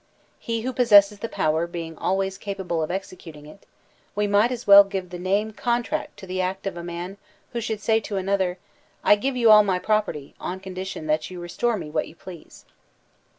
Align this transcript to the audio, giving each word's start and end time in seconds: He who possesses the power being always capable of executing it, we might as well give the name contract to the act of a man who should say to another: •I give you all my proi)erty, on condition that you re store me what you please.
He 0.39 0.61
who 0.61 0.73
possesses 0.73 1.19
the 1.19 1.29
power 1.29 1.67
being 1.67 1.95
always 1.95 2.39
capable 2.39 2.81
of 2.81 2.89
executing 2.89 3.45
it, 3.45 3.67
we 4.15 4.25
might 4.25 4.51
as 4.51 4.65
well 4.65 4.83
give 4.83 5.11
the 5.11 5.19
name 5.19 5.51
contract 5.51 6.17
to 6.17 6.25
the 6.25 6.41
act 6.41 6.65
of 6.65 6.75
a 6.75 6.83
man 6.83 7.17
who 7.53 7.61
should 7.61 7.81
say 7.81 7.99
to 7.99 8.17
another: 8.17 8.57
•I 9.05 9.21
give 9.21 9.37
you 9.37 9.51
all 9.51 9.63
my 9.63 9.77
proi)erty, 9.77 10.33
on 10.39 10.59
condition 10.59 11.05
that 11.05 11.29
you 11.29 11.39
re 11.39 11.49
store 11.49 11.77
me 11.77 11.91
what 11.91 12.07
you 12.07 12.15
please. 12.15 12.65